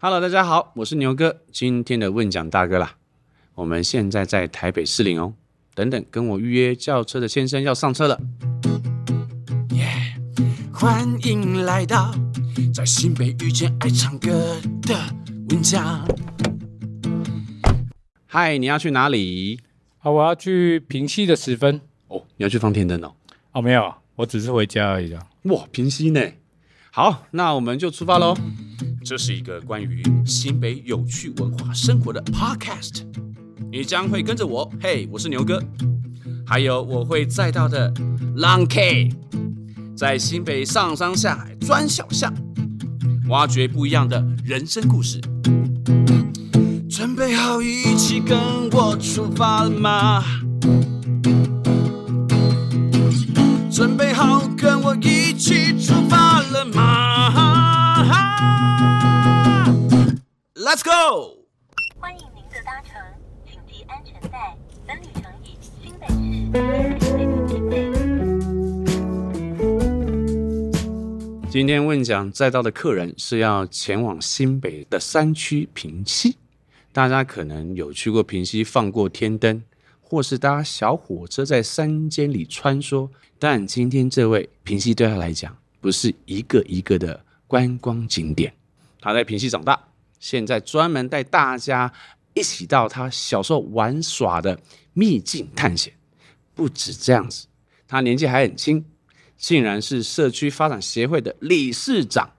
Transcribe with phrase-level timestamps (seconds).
[0.00, 2.94] Hello，大家好，我是牛哥，今天的问讲大哥啦。
[3.56, 5.34] 我们现在在台北市林哦，
[5.74, 8.20] 等等，跟我预约轿车的先生要上车了。
[9.70, 9.88] 耶
[10.36, 12.14] ，yeah, 欢迎来到
[12.72, 14.94] 在新北遇见爱唱歌的
[15.50, 16.06] 问讲。
[18.26, 19.58] 嗨，你要去哪里？
[19.98, 21.80] 好，我要去平溪的十分。
[22.06, 23.16] 哦，你要去放天灯哦？
[23.50, 25.18] 哦，没有，我只是回家而已的。
[25.46, 26.22] 哇，平溪呢？
[26.92, 28.36] 好，那我们就出发喽。
[29.04, 33.02] 这是一个关于新北有趣文化生活的 podcast，
[33.70, 35.62] 你将会跟着我，嘿，我是牛哥，
[36.46, 37.90] 还有我会载到的
[38.36, 39.10] Long K，
[39.96, 42.34] 在新北上山下海钻小巷，
[43.28, 45.20] 挖掘不一样的人生故事。
[46.90, 48.38] 准备好一起跟
[48.72, 50.22] 我出发了吗？
[62.00, 63.00] 欢迎您的搭乘，
[63.48, 64.58] 请系安全带。
[64.84, 66.08] 本旅程以新北
[66.98, 67.06] 市
[71.48, 76.36] 今天问讲载到的客人是要前往新北的山区平溪。
[76.92, 79.62] 大家可能有去过平溪放过天灯，
[80.00, 83.08] 或是搭小火车在山间里穿梭。
[83.38, 88.52] 但今天这位平溪对他来讲，不是一个一个的观光景点。
[89.00, 89.87] 他在平溪长大。
[90.18, 91.92] 现在专门带大家
[92.34, 94.60] 一起到他小时候玩耍的
[94.92, 95.92] 秘境探险。
[96.54, 97.46] 不止这样子，
[97.86, 98.84] 他年纪还很轻，
[99.36, 102.32] 竟然是社区发展协会的理事长。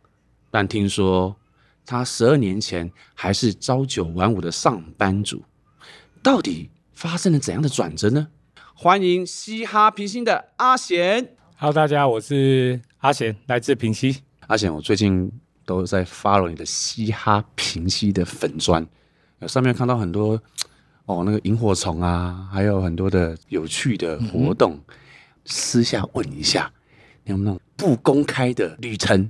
[0.52, 1.38] 但听说
[1.86, 5.44] 他十二年前还是朝九晚五的上班族。
[6.22, 8.28] 到底发生了怎样的转折呢？
[8.74, 11.36] 欢迎嘻哈平溪的阿贤。
[11.56, 14.24] Hello，大家，我是阿贤，来自平溪。
[14.48, 15.32] 阿贤，我最近。
[15.70, 18.84] 都在 follow 你的嘻哈平息的粉砖，
[19.48, 20.42] 上面看到很多
[21.06, 24.74] 哦，那个萤火虫啊，还有很多的有趣的活动。
[24.74, 24.96] 嗯、
[25.46, 26.72] 私下问一下，
[27.24, 29.30] 你有没有那种不公开的旅程？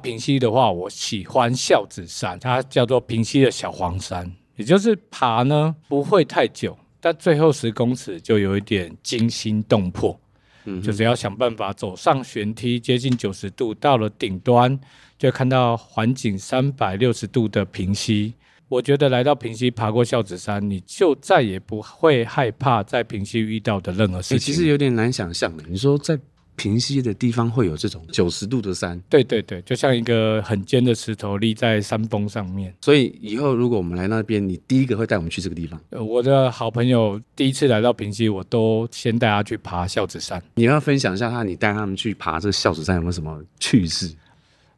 [0.00, 10.18] 平溪的话，我喜欢孝子山，它叫做平溪的小黄山，也就是爬呢不会太久，但最后十公尺就有一点惊心动魄。
[10.64, 14.80] 嗯，就是要想办法走上旋梯，接近九十度，到了顶端。
[15.24, 18.34] 就看到环景三百六十度的平溪，
[18.68, 24.38] 我觉得来到平溪爬过孝子山，你就再也不会害怕在平溪遇到的任何事情。
[24.38, 26.20] 欸，其实有点难想象的，你说在
[26.56, 29.00] 平溪的地方会有这种九十度的山？
[29.08, 32.74] 对对对，就像一个很尖的石头立在山峰上面。
[32.82, 35.80] 所以以后如果我们来那边，你第一个会带我们去这个地方？
[35.88, 40.42] 呃，我的好朋友第一次来到平溪，我都先带他去爬孝子山。
[40.56, 44.14] 你要分享一下他，你带他们去爬这个孝子山有没有什么趣事？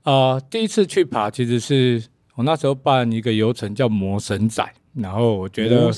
[0.06, 2.00] 呃，第一次去爬，其实是
[2.36, 5.92] 我那时候办一个游程叫魔神仔，然后我觉得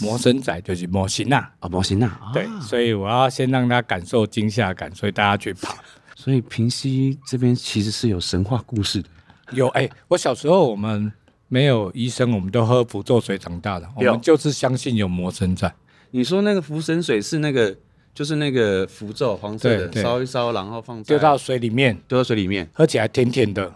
[0.00, 5.76] 魔神仔就是魔神仔啊，魔神仔啊，对，所以我要先让他感受惊吓感，所以大家去爬。
[6.16, 9.08] 所以平溪这边其实是有神话故事的，
[9.52, 11.12] 有哎、欸，我小时候我们
[11.48, 15.70] 没有医生，我们都喝符咒水长大的，我们就是相信有魔神仔。
[16.12, 17.76] 你说那个福神水是那个？
[18.20, 23.72] 就是那个符咒，黄色的，烧一烧，然后放丢到水里面，丢到水里面，喝起来甜甜的，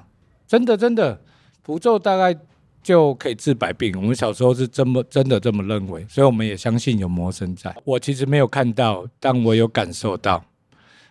[0.46, 1.18] 真的真的，
[1.62, 2.38] 符咒大概
[2.82, 3.96] 就可以治百病。
[3.96, 7.74] 我们小时候是这么真的这么认为，所以我们也相信有魔神在。
[7.84, 10.44] 我其实没有看到，但我有感受到，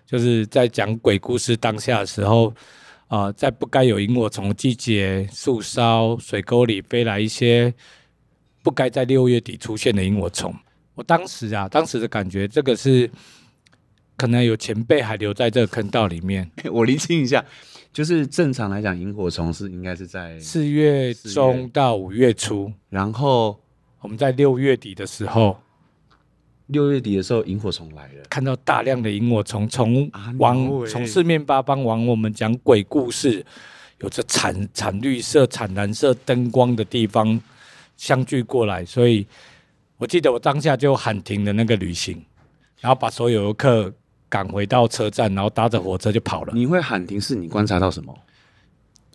[0.06, 2.50] 就是在讲鬼故事当下的时候，
[3.08, 7.74] 啊、呃，在不该有萤火虫的季节，树梢、水沟里飞来一些
[8.62, 10.54] 不该在六月底出现的萤火虫。
[10.96, 13.10] 我当时啊，当时的感觉，这个是
[14.16, 16.48] 可能有前辈还留在这个坑道里面。
[16.72, 17.44] 我厘清一下，
[17.92, 23.60] 就是正常来讲，萤火虫是应该是在四月中到五月初，然后
[24.02, 25.60] 我们在六月底的时候，
[26.68, 33.44] 六月底的时候，萤火虫来了，看到大量的萤火虫从往从四面八方往我们讲鬼故事，
[33.98, 37.42] 有着惨惨绿色、惨蓝色灯光的地方
[37.98, 39.26] 相聚过来，所以。
[40.04, 42.22] 我记得我当下就喊停了那个旅行，
[42.82, 43.90] 然后把所有游客
[44.28, 46.52] 赶回到车站，然后搭着火车就跑了。
[46.54, 48.14] 你会喊停，是你观察到什么？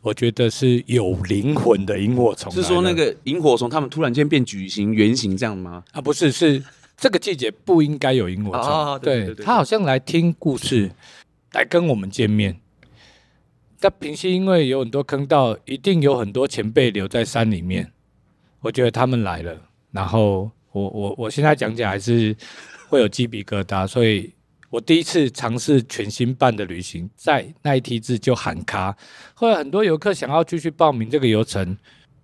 [0.01, 2.51] 我觉得是有灵魂的萤火虫。
[2.51, 5.85] 是说那个萤火虫，他们突然间变矩形、圆形这样吗？
[5.93, 6.65] 啊，不是，是
[6.97, 8.63] 这个季节不应该有萤火虫。
[8.63, 10.91] 哦、对，对，对，对，他好像来听故事，
[11.53, 12.59] 来跟我们见面。
[13.79, 17.93] 但平溪因为有很多坑道，一定有很多前辈留在山里面。
[18.61, 19.55] 我觉得他们来了，
[19.93, 20.51] 然后。
[20.73, 22.37] 我我我现在讲起来还是
[22.89, 24.33] 会有鸡皮疙瘩，所以
[24.71, 28.97] 我第一次尝试全新办的旅行，在那一梯次就喊卡，
[29.35, 31.77] 后来很多游客想要继续报名这个游程，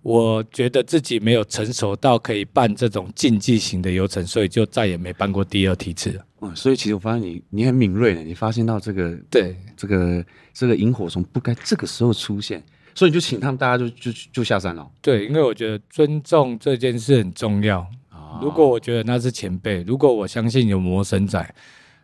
[0.03, 6.25] 我觉得自己没有成熟到可以办这种竞技型的游程，所以就再也没办过第二梯次了。
[6.41, 12.63] 嗯，所以其实我发现你你很敏锐的，你发现到这个对这个这个萤火虫不该这个时候出现，
[12.93, 14.87] 所以你就请他们大家就就就下山了。
[15.01, 17.87] 对，因为我觉得尊重这件事很重要。
[18.35, 21.55] 哦，如果我觉得那是前辈，如果我相信有魔神仔，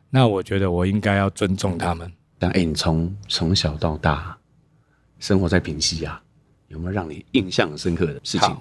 [0.09, 2.11] 那我觉得我应该要尊重他们。
[2.39, 4.37] 但哎，你从从小到大
[5.19, 6.21] 生活在平西啊，
[6.69, 8.57] 有没有让你印象很深刻的事情？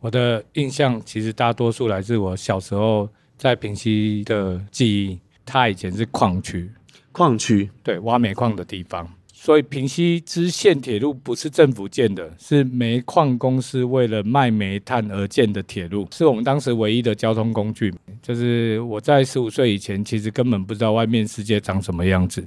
[0.00, 3.08] 我的印象其实大多数来自我小时候
[3.38, 5.18] 在平西的记忆。
[5.46, 6.70] 它以前是矿区，
[7.12, 9.06] 矿区对，挖煤矿的地方。
[9.44, 17.92] 所以平溪支线铁路不是政府建的，是煤矿公司为了卖煤炭而建的铁路，是我们当时唯一的交通工具。
[18.22, 22.42] 就是我在十五岁以前，其实根本不知道外面世界长什么样子。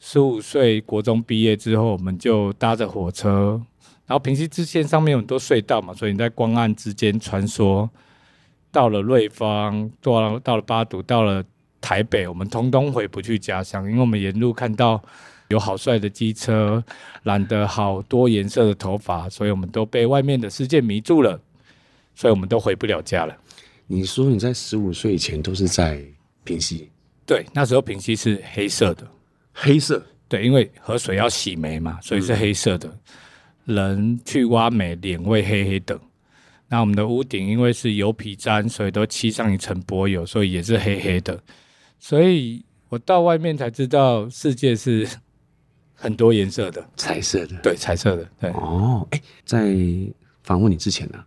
[0.00, 3.62] 十五岁国中毕业之后，我们就搭着火车，
[4.08, 7.88] 然后平溪支线上面有很多隧道嘛，所以你在光暗之间穿梭，
[8.72, 11.44] 到了瑞芳，到了到了八堵，到了
[11.80, 15.00] 台北，我们通通回不去家乡，因为我们沿路看到
[15.52, 16.82] 有好帅的机车，
[17.22, 21.38] 染得好多颜色的头发，所以我们都被外面的世界迷住了，
[22.14, 23.36] 所以我们都回不了家了。
[23.86, 26.02] 你说你在十五岁以前都是在
[26.42, 26.88] 平溪？
[27.26, 29.06] 对，那时候平溪是黑色的。
[29.52, 32.88] 黑色，对，因为河水要洗煤嘛，所以是黑色的。
[33.66, 36.00] 嗯、人去挖煤，脸会黑黑的。
[36.68, 41.38] 那我们的屋顶因为是油皮毡，所以都漆上一层柏油，所以也是黑黑的。
[41.98, 45.06] 所以我到外面才知道，世界是
[46.02, 47.56] 很多颜色的，彩色的。
[47.62, 48.28] 对，彩色的。
[48.40, 48.50] 对。
[48.50, 49.72] 哦，哎，在
[50.42, 51.24] 访问你之前呢、啊，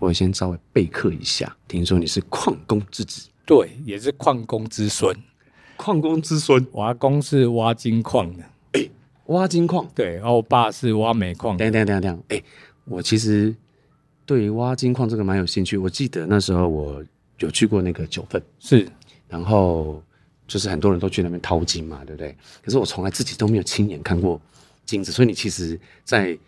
[0.00, 1.56] 我先稍微备课一下。
[1.68, 5.16] 听说你是矿工之子，对，也是矿工之孙。
[5.76, 8.42] 矿工之孙，我阿公是挖金矿的，
[8.72, 8.90] 哎、欸，
[9.26, 11.56] 挖金矿，对，然后我爸是挖煤矿。
[11.56, 12.42] 等等等等，哎，
[12.86, 13.54] 我其实
[14.24, 15.78] 对于挖金矿这个蛮有兴趣。
[15.78, 17.00] 我记得那时候我
[17.38, 18.88] 有去过那个九份，是，
[19.28, 20.02] 然后
[20.46, 22.36] 就是很多人都去那边淘金嘛，对不对？
[22.62, 24.40] 可是我从来自己都没有亲眼看过
[24.84, 26.38] 金子，所以你其实，在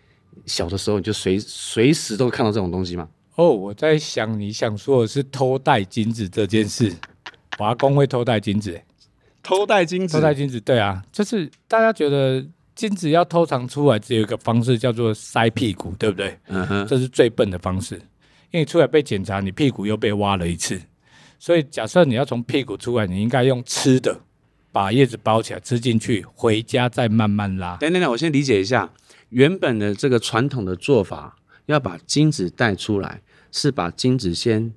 [0.45, 3.07] 小的时候你就随随时都看到这种东西吗？
[3.35, 6.93] 哦，我在想你想说的是偷带金子这件事，
[7.57, 8.79] 我阿公会偷带金子。
[9.41, 12.45] 偷带金子，偷带金子，对啊，就是大家觉得
[12.75, 16.37] 金子要偷藏出来，只有一个方式叫做塞屁股，对不对？
[16.47, 17.95] 嗯哼，这是最笨的方式，
[18.51, 20.79] 因为出来被检查，你屁股又被挖了一次。
[21.39, 24.19] 所以假设你要从屁股出来，你应该用吃的
[24.71, 27.77] 把叶子包起来吃进去，回家再慢慢拉。
[27.77, 28.91] 等等等，我先理解一下，
[29.29, 33.21] 原本的这个传统的做法，要把精子带出来，
[33.51, 34.71] 是把精子先。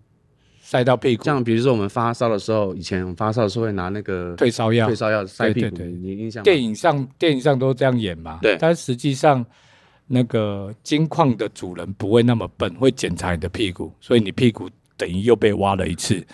[0.60, 5.76] 塞到屁股，像比如说我们发烧的时候，以前我们发烧的时候会拿那个退烧药，退烧药塞屁股。
[5.76, 6.42] 对对对，你印象？
[6.42, 8.38] 电影上电影上都这样演嘛？
[8.40, 8.56] 对。
[8.58, 9.44] 但实际上，
[10.06, 14.70] 那个金矿的主人不会那么笨，会检查你的屁股，所以你屁股
[15.02, 16.24] 等于又被挖了一次。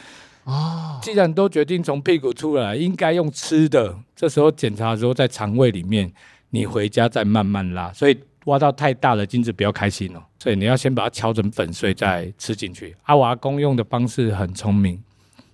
[0.44, 0.98] 哦。
[1.02, 3.96] 既然都决定从屁股出来，应该用吃的。
[4.14, 6.12] 这时候检查的时候在肠胃里面，
[6.50, 7.92] 你回家再慢慢拉。
[7.92, 8.18] 所以。
[8.44, 12.96] 挖到太大的金子不要开心哦，所以你要先把它敲成粉碎再吃进去。
[13.02, 14.98] 阿瓦公用的方式很聪明，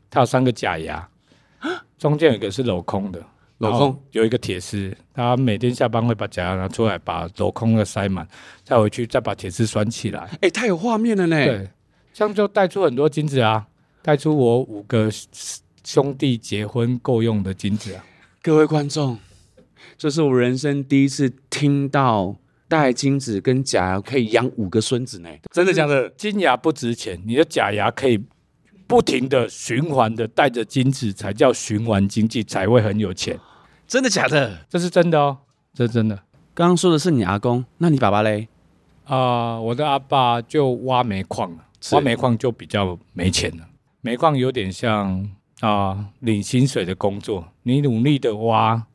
[0.08, 1.08] 它有三个假牙，
[1.98, 3.20] 中间有一个是镂空的，
[3.58, 8.28] 镂空有一个铁丝，他每天下班会把假牙拿出来，把镂空的塞满，
[8.62, 10.20] 再回去再把铁丝拴起来。
[10.20, 11.44] 哎、欸，太有画面了呢。
[11.44, 11.68] 对，
[12.14, 13.66] 这样就带出很多金子啊，
[14.00, 15.10] 带出我五个
[15.82, 18.04] 兄弟结婚够用的金子啊。
[18.40, 19.18] 各位观众，
[19.98, 22.36] 这是我人生第一次听到。
[22.66, 25.28] 带金子跟假牙可以养五个孙子呢？
[25.52, 26.08] 真的假的？
[26.16, 28.18] 金牙不值钱，你的假牙可以
[28.88, 33.38] 不停的循环的带着金子，才叫循环经济，才会很有钱。
[33.86, 34.66] 真的假的？
[34.68, 35.38] 这是真的哦，
[35.74, 36.16] 这是真的。
[36.54, 38.48] 刚刚说的是你阿公，那你爸爸嘞？
[39.04, 41.56] 啊、呃，我的阿爸就挖煤矿，
[41.92, 43.68] 挖煤矿就比较没钱了。
[44.00, 45.12] 煤矿有点像
[45.60, 48.86] 啊、呃、领薪水的工作，你努力的挖，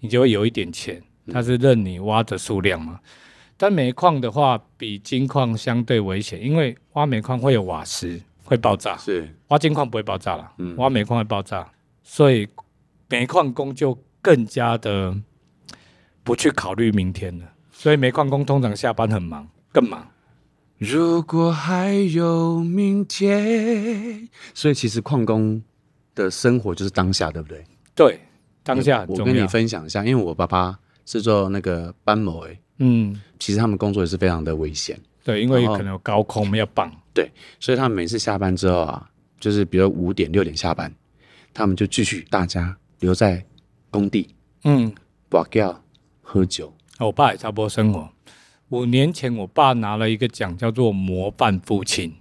[0.00, 1.02] 你就会有一点钱。
[1.32, 3.00] 它是认你挖的数量嘛。
[3.56, 8.96] 但煤矿的话，比金矿相对危险，因为挖煤矿会有瓦斯，会爆炸。
[8.96, 11.68] 是挖金矿不会爆炸了，嗯，挖煤矿会爆炸，
[12.02, 12.46] 所以
[13.08, 15.16] 煤矿工就更加的
[16.22, 17.44] 不去考虑明天了。
[17.72, 20.06] 所以煤矿工通常下班很忙，更忙。
[20.78, 25.62] 如果还有明天，所以其实矿工
[26.14, 27.64] 的生活就是当下，对不对？
[27.94, 28.20] 对，
[28.62, 29.24] 当下很重要。
[29.24, 32.58] 我跟你分享一下，因为我爸爸是做那个班模诶。
[32.78, 39.08] 嗯，其实他们工作也是非常的危险，对，因为可能有高空，我们要绑，对，所以他们每次下班之后啊，
[39.40, 40.94] 就是比如五点六点下班，
[41.54, 43.42] 他们就继续大家留在
[43.90, 44.28] 工地，
[44.64, 44.92] 嗯，
[45.30, 45.74] 跋筊
[46.20, 46.70] 喝酒。
[46.98, 48.06] 我爸也差不多生活，
[48.70, 52.14] 五年前我爸拿了一个奖，叫做模范父亲。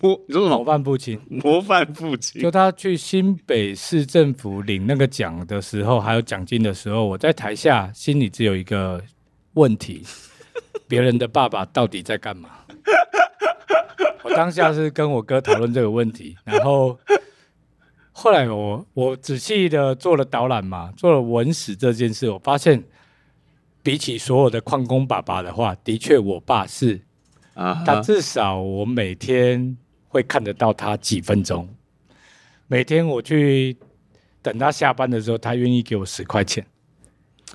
[0.00, 0.58] 模你说什么？
[0.58, 2.40] 模范父亲，模范父亲。
[2.40, 9.02] 就他去新北市政府领那个奖的时候，还有奖金的时候，我在台下心里只有一个
[9.54, 10.04] 问题：
[10.86, 12.50] 别人的爸爸到底在干嘛？
[14.22, 16.96] 我当下是跟我哥讨论这个问题，然后
[18.12, 22.84] 后来我我仔细的做了导览嘛，做了文史这件事，我发现
[23.82, 27.00] 比起所有的矿工爸爸的话，的确我爸是
[27.54, 29.76] 啊，他至少我每天
[30.08, 31.68] 会看得到他几分钟，
[32.66, 33.76] 每天我去
[34.42, 36.64] 等他下班的时候，他愿意给我十块钱。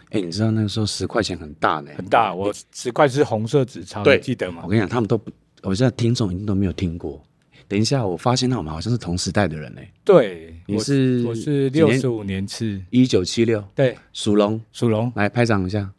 [0.09, 4.61] 哎，你知道那个时候十块钱很大呢，很大，我十块是红色纸钞，你记得吗？
[4.65, 5.31] 我跟你讲，他们都不。
[5.61, 7.19] 我现在听众一定都没有听过。
[7.67, 9.81] 等一下，我发现那我们好像是同时代的人呢。
[10.03, 13.63] 对，你是我是六十五年次，一九七六。
[13.73, 15.11] 对，属龙，属龙。
[15.15, 15.89] 来拍掌一下。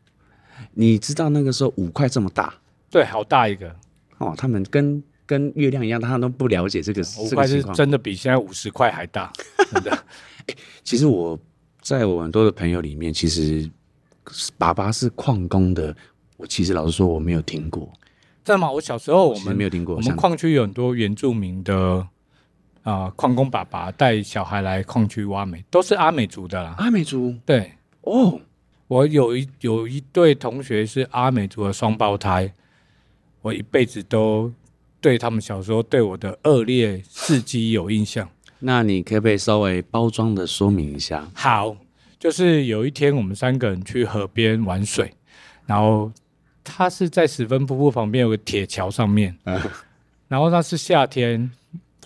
[0.78, 2.52] 你知道那个时候五块这么大？
[2.90, 3.74] 对，好大一个。
[4.18, 7.02] 哦，他们跟跟月亮一样，他们都不了解这个。
[7.18, 9.32] 五块是真的比现在五十块还大，
[9.72, 9.98] 真的。
[10.84, 11.38] 其实我
[11.80, 13.68] 在我很多的朋友里面，其实
[14.58, 15.96] 爸爸是矿工的，
[16.36, 17.90] 我其实老实说我没有听过。
[18.44, 18.70] 在吗？
[18.70, 19.96] 我小时候我们没有听过。
[19.96, 22.06] 我们矿区有很多原住民的
[22.82, 26.74] 啊，矿工爸爸带小孩来矿区挖煤，都是阿美族的啦。
[26.78, 27.34] 阿美族？
[27.46, 27.72] 对。
[28.02, 28.38] 哦，
[28.88, 32.52] 我有一有一对同学是阿美族的双胞胎，
[33.42, 34.52] 我一辈子都
[35.00, 38.28] 对他们小时候对我的恶劣事迹有印象。
[38.58, 41.28] 那你可不可以稍微包装的说明一下？
[41.34, 41.76] 好，
[42.18, 45.12] 就是有一天我们三个人去河边玩水，
[45.66, 46.12] 然后。
[46.68, 49.56] 他是在十分瀑布旁边有个铁桥上面，嗯、
[50.26, 51.48] 然后那是夏天，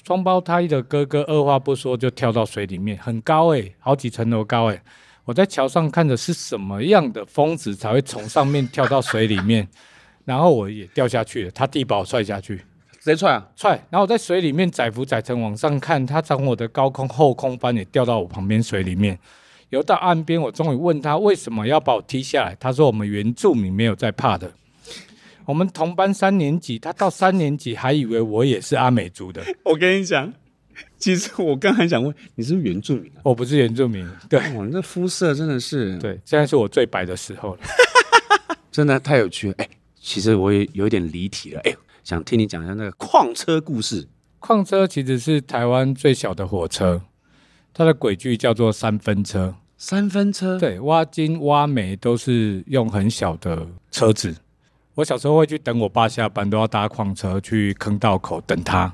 [0.06, 4.82] 双胞胎的哥哥二话不说就跳到水里面，很高哎、欸，好几层楼高哎、欸。
[5.30, 9.68] 我在桥上看着是什么样的疯子才会从上面跳到水里面，
[10.26, 12.60] 然后我也掉下去了，他弟把我踹下去，
[12.98, 13.46] 谁踹啊？
[13.54, 13.70] 踹！
[13.90, 19.16] 然后我在水里面载浮载沉往上看，他从我的高空后空翻也掉到我旁边水里面。
[19.68, 22.56] 游到岸边，我终于问他为什么要把我踢下来。
[22.58, 24.50] 他说：“我们原住民没有在怕的。
[25.44, 30.34] 我们同班三年级，他到三年级还以为我也是阿美族的。”我跟你讲，
[31.02, 33.20] 其实我刚才想问你是不是原住民啊？
[33.24, 34.06] 我不是原住民。
[34.28, 37.60] 对，我那肤色真的是对，现在是我最白的时候了。
[38.70, 39.54] 真的太有趣了。
[39.56, 41.60] 哎，其实我也有一点离题了。
[41.64, 44.06] 哎，想听你讲一下那个矿车故事。
[44.38, 47.00] 矿车其实是台湾最小的火车。
[47.72, 54.34] 它的轨距叫做三分车，三分车，对，挖金挖煤都是用很小的车子。
[54.96, 58.92] 我小时候会去等我爸下班，都要搭矿车去坑道口等他，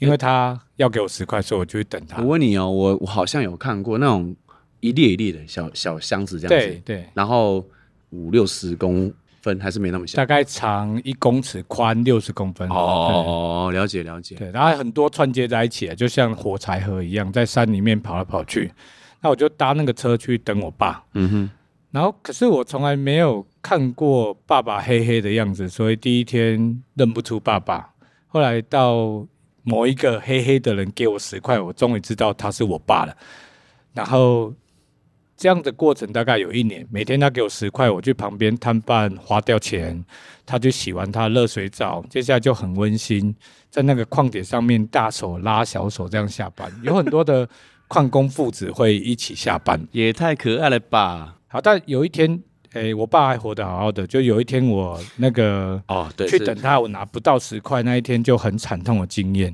[0.00, 2.20] 因为他要给我十块，所以我就去等他。
[2.20, 4.34] 我问你哦，我我好像有看过那种
[4.80, 7.64] 一列一列的小小箱子这样子，对对，然后
[8.10, 12.68] 五六十公分还是没那么小，大概长一公尺，宽六十公分。
[12.70, 14.34] 哦哦，了解了解。
[14.36, 18.72] 对，然后很多串接在一起，就像火柴盒一样，在山里面跑来跑去。
[19.20, 21.04] 那我就搭那个车去等我爸。
[21.14, 21.50] 嗯哼。
[21.90, 27.92] 然后，可是我从来没有看过爸爸黑黑的样子，所以第一天认不出爸爸。
[28.28, 29.26] 后来到
[29.62, 33.16] 某一个黑黑的人给我十块，我终于知道他是我爸了。
[33.92, 34.54] 然后。
[35.36, 40.04] 这样的过程大概有一年，每天他给我十块，我去旁边摊贩花掉钱，
[40.44, 43.34] 他就洗完他热水澡，接下来就很温馨，
[43.70, 47.48] 在那个矿点上面大手拉小手这样下班，有很多的
[47.88, 51.38] 矿工父子会一起下班，也太可爱了吧！
[51.48, 52.42] 好，但有一天，
[52.74, 59.52] 诶，我爸还活得好好的，就有一天我那个哦，对，去等他，我拿不到十块，那一天就很惨痛的经验。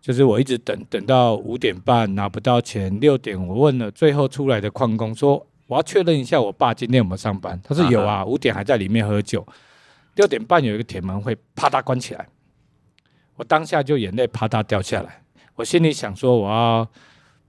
[0.00, 7.58] 就是我一直等，等到五点半拿不到钱，六点我问了最后出来的矿工说，我要确认一下我爸今天有没有上班。
[7.62, 9.46] 他说有啊，五点还在里面喝酒。
[10.16, 12.26] 六点半有一个铁门会啪嗒关起来，
[13.36, 15.22] 我当下就眼泪啪嗒掉下来。
[15.54, 16.88] 我心里想说我要。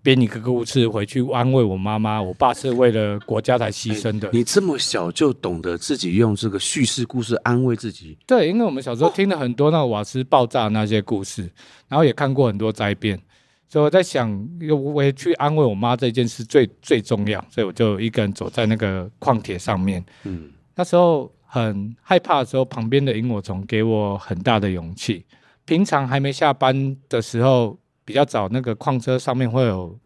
[0.06, 4.30] 编一个故事回去安慰我妈妈，我爸是为了国家才牺牲的。
[4.32, 8.16] 你这么小就懂得自己用这个叙事故事安慰自己？
[8.28, 11.50] 对，因为我们小时候听了很多那个瓦斯爆炸那些故事，
[11.88, 13.20] 然后也看过很多灾变，
[13.68, 20.06] 所以我在想，我去安慰我妈这件事最最重要，所以我就一个人走在那个矿铁上面。
[20.26, 25.26] 嗯，那时候很害怕的时候，旁边的萤火虫给我很大的勇气。
[25.66, 27.76] 平常还没下班的时候。
[28.06, 29.98] 比较早，那个矿车上面会有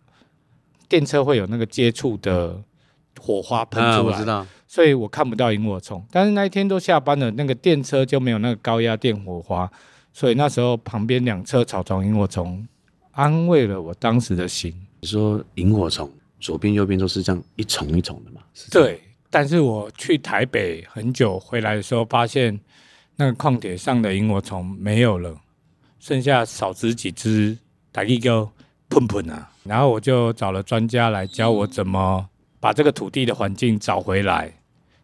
[0.88, 2.63] 电车会有那个接触的
[3.20, 6.03] 火花喷出来，啊，我知道，所以我看不到萤火虫。
[6.10, 9.70] 但是那一天都下班了，那个电车就没有那个高压电火花，
[10.13, 12.65] 所以那时候旁边两侧草丛萤火虫
[13.12, 14.74] 安慰了我当时的心。
[15.01, 18.41] 你说萤火虫左边右边都是这样一丛一丛的吗？
[18.72, 22.58] 对，但是我去台北很久回来的时候，发现
[23.18, 25.36] 那个矿铁上的萤火虫没有了，
[26.00, 27.58] 剩下少只几只，
[27.91, 28.50] 大一个
[28.89, 29.50] 喷喷啊。
[29.63, 32.27] 然后我就找了专家来教我怎么
[32.60, 34.53] 把这个土地的环境找回来。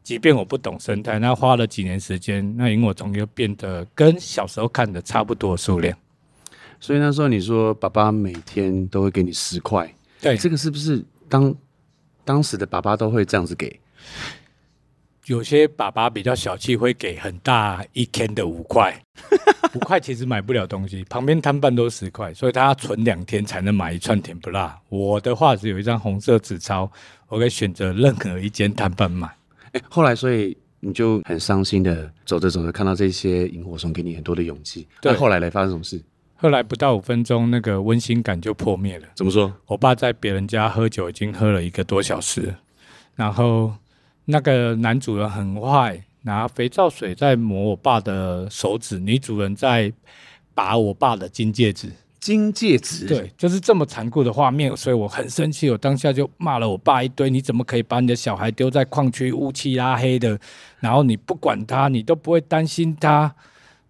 [0.03, 5.97] 即便我不懂生态，那花了几年时间，那萤火虫又变得跟小时候看的差不多数量。
[6.79, 11.55] 所以那时候你说爸爸每天都会给你十块，对，这个是不是当
[12.23, 13.79] 当时的爸爸都会这样子给？
[15.27, 18.95] 有些爸爸比较小气，会给很大一天的五块，
[19.73, 24.79] 五块其实买不了东西，旁边摊贩都十块，所以他要存两天才能买一串甜不辣。
[24.89, 26.87] 我的话只有一张红色纸钞，
[27.27, 29.27] 我可以选择任何一间摊贩买。
[29.71, 34.87] 欸，后来所以你就很伤心的走着走着，看到这些萤火虫给你很多的勇气。
[35.01, 35.99] 对，后来来发生什么事？
[36.35, 39.07] 后来不到五分钟，那个温馨感就破灭了。
[39.15, 39.51] 怎么说？
[39.65, 42.53] 我爸在别人家喝酒，已经喝了一个多小时，
[43.15, 43.73] 然后。
[44.25, 49.91] 那个男主人很坏，拿肥皂水在抹我爸的手指，女主人在
[50.53, 51.91] 拔我爸的金戒指。
[52.19, 57.29] 金戒指，对，就是这么残酷的画面，所以我很生气，我当下就骂了我爸一堆。
[57.29, 60.39] 你怎么可以把你的小孩丢在矿区乌漆拉黑的？
[60.79, 63.35] 然后你不管他，你都不会担心他？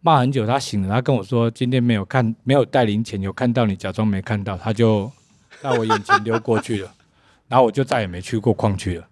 [0.01, 5.10] 骂很久，他醒了，他跟我说今天没有看，没有带零钱，有看到你假装没看到，他就
[5.62, 6.94] 在我眼前溜过去了，
[7.48, 9.08] 然后我就再也没去过矿区了。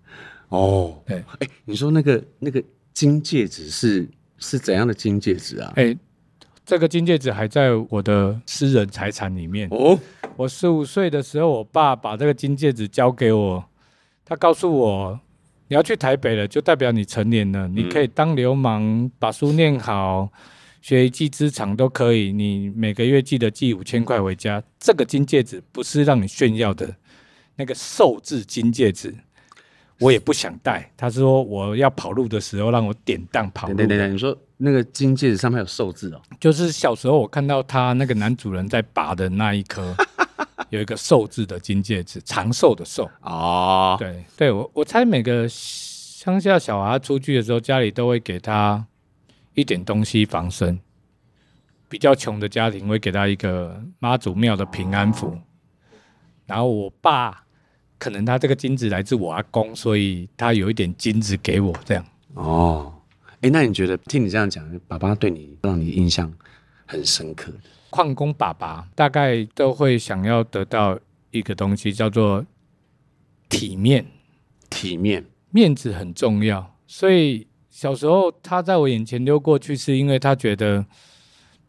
[0.50, 4.08] 哦，对，哎，你说那个那个金戒指是
[4.38, 5.74] 是怎样的金戒指啊？
[5.76, 5.98] 哎，
[6.66, 9.68] 这个金戒指还在我的私人财产里面。
[9.72, 10.00] 哦，
[10.36, 13.66] 我十五岁的时候，我爸把这个金戒指交给我，
[14.24, 15.20] 他告诉我，
[15.70, 20.32] 你要去台北了，就代表你成年了，你可以当流氓，把书念好，
[20.82, 22.32] 学一技之长都可以。
[22.32, 24.62] 你每个月记得寄五千块回家。
[24.80, 26.96] 这个金戒指不是让你炫耀的，
[27.56, 29.16] 那个寿字金戒指。
[30.04, 30.92] 我也不想戴。
[30.98, 33.74] 他说我要跑路的时候让我典当跑路。
[33.74, 36.22] 对对对，你说那个金戒指上面有寿字哦？
[36.40, 39.96] 就是小时候我看到他那个男主人在拔的那一颗，
[40.70, 43.10] 有一个寿字的金戒指，长寿的寿。
[43.22, 48.86] 哦，对对，我我猜每个乡下小孩出去的时候，家里都会给他
[49.54, 50.78] 一点东西防身。
[51.88, 55.38] 比较穷的家庭会给他一个妈祖庙的平安符。
[56.46, 57.43] 然后我爸。
[58.04, 62.06] 可能他这个金子来自我阿公，所以他有一点金子给我这样。
[62.34, 62.94] 哦，
[63.40, 66.30] 哎，那你觉得听你这样讲，爸爸对你让你印象
[66.86, 71.00] 很深刻的矿工爸爸，大概都会想要得到
[71.32, 72.46] 一个东西，叫做
[73.48, 74.06] 体面。
[74.70, 76.76] 体面，面子很重要。
[76.86, 80.86] 所以小时候他在我眼前溜过去，是因为他觉得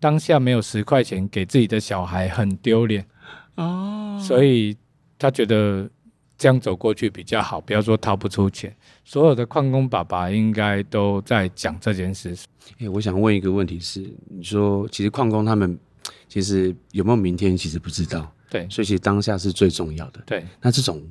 [0.00, 3.06] 当下没有十块钱给自己的小孩很丢脸。
[3.54, 4.76] 哦，所以
[5.16, 5.88] 他觉得。
[6.36, 8.74] 这样走过去比较好，不要说掏不出钱。
[9.04, 12.36] 所有的矿工爸爸应该都在讲这件事。
[12.78, 15.78] 欸，我想问一个问题是：你说，其实矿工他们
[16.28, 18.30] 其实有没有明天，其实不知道。
[18.50, 20.20] 对，所以其实当下是最重要的。
[20.26, 21.02] 对，那这种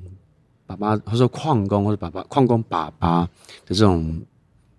[0.66, 3.28] 爸爸或者说矿工或者爸爸矿工爸爸的
[3.68, 4.22] 这种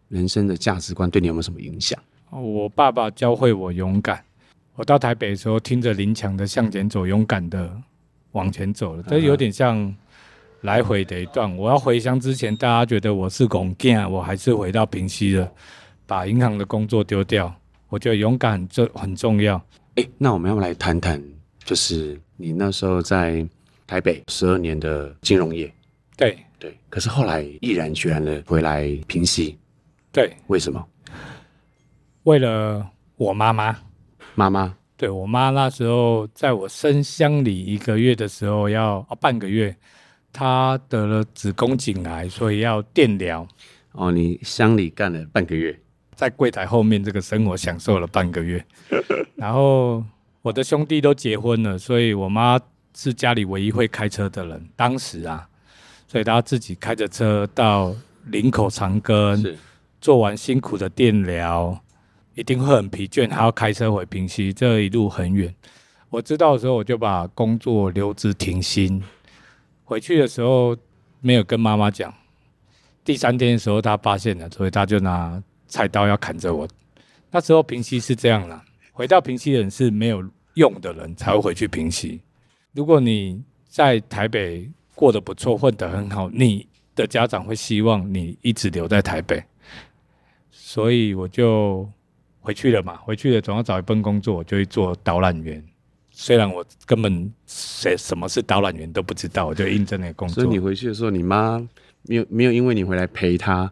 [0.09, 1.99] 人生的价值观，对你有没有什么影响？
[2.29, 4.23] 我爸爸教会我勇敢。
[4.75, 7.75] 我到台北的时候，听着林强的《向前走》，勇敢的
[8.33, 9.03] 往前走了。
[9.07, 9.95] 这有点像。
[10.65, 15.49] 来回的一段，我要回乡之前，大家觉得我是公囝，我还是回到平西了，
[16.07, 17.53] 把银行的工作丢掉。
[17.87, 19.57] 我觉得勇敢这很重要。
[19.93, 21.23] 哎、欸，那我们要来谈谈，
[21.63, 23.47] 就是你那时候在
[23.85, 25.71] 台北十二年的金融业。
[26.17, 29.55] 对对，可是后来毅然决然的回来平西。
[30.11, 30.83] 对，为什么？
[32.23, 33.77] 为了我妈妈。
[34.33, 39.73] 妈妈，对我妈那时候在我生乡里一个月的时候要，要、哦、半个月。
[40.35, 43.47] 他得了子宫颈癌，所以要电疗。
[43.93, 45.79] 哦，你乡里干了半个月，
[46.13, 48.63] 在柜台后面这个生活享受了半个月。
[49.37, 50.03] 然后
[50.41, 52.59] 我的兄弟都结婚了，所以我妈
[52.93, 54.67] 是家里唯一会开车的人。
[54.75, 55.47] 当时啊，
[56.09, 57.95] 所以她自己开着车到
[58.25, 59.55] 林口长庚，
[60.01, 61.81] 做完辛苦的电疗，
[62.33, 65.55] 一定会很疲倦，还要开车回平溪，这一路很远。
[66.09, 69.01] 我知道的时候，我就把工作留职停薪。
[69.85, 70.75] 回去的时候
[71.21, 72.13] 没有跟妈妈讲，
[73.03, 76.67] 第三天的时候她发现了，所以她就拿菜刀要砍着我。
[77.31, 82.19] 那时候平溪是这样啦，回到平溪的人是没有用的人才会回去平溪。
[82.73, 89.43] 如果你在台北过得不错，混得很好，你的家长会希望你一直留在台北，
[90.49, 91.87] 所以我就
[92.39, 92.95] 回去了嘛。
[92.97, 95.63] 回去了总要找一份工作，我就去做导览员。
[96.17, 100.35] 虽然我根本谁什么是导览员都不知道，我就应征那个工作。
[100.35, 101.59] 所以你回去的时候，你妈
[102.03, 103.69] 没有没有因为你回来陪她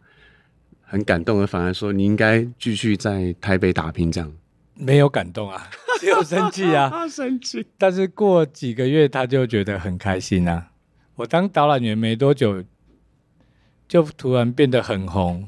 [0.82, 4.30] 很感动，而反而说你应该继续在台北打拼这样。
[4.76, 5.70] 没有感动啊，
[6.02, 7.66] 只有生气啊， 生气。
[7.78, 10.72] 但是过几个月他就觉得很开心啊。
[11.16, 12.62] 我当导览员没多久，
[13.88, 15.48] 就突然变得很红，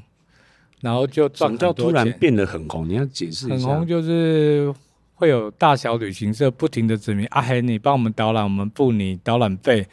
[0.79, 1.83] 然后就赚很多钱。
[1.83, 3.55] 突然变得很红，你要解释一下。
[3.55, 4.73] 很红就是
[5.15, 9.87] 会有大小旅行社不停的指名阿黑，你帮我们导览，我们付你导览费。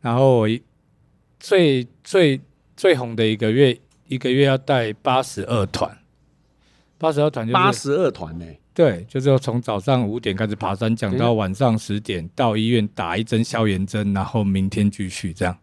[0.00, 0.48] 然后我
[1.38, 2.40] 最最
[2.76, 5.98] 最红的一个月，一个月要带八十二团，
[6.98, 8.44] 八十二团就八十二团呢。
[8.72, 15.58] 对，就是从早上五点开始爬山，讲到晚上十点，到医院打一针消炎针，然后明天继续这样。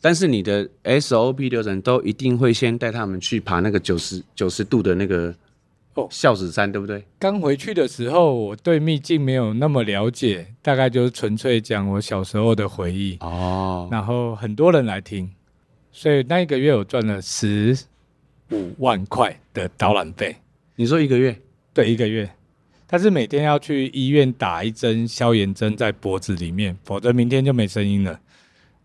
[0.00, 5.34] 但是你的 SOP 流程都一定会先带他们去爬那个九十九十度的那个
[5.98, 7.04] 哦孝子山，对不对？
[7.18, 13.88] 刚回去的时候，我对秘境没有那么了解，大概就是纯粹讲我小时候的回忆哦。
[13.90, 15.28] 然后很多人来听，
[15.90, 17.76] 所以那一个月我赚了十
[18.52, 20.36] 五万块的导览费。
[20.76, 21.36] 你说一个月？
[21.74, 22.30] 对，一个月。
[22.86, 28.20] 但是每天要去医院打一针消炎针在脖子里面，否则明天就没声音了。